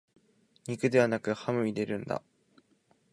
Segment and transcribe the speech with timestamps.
[0.65, 2.23] 肉ではなくハム入れるんだ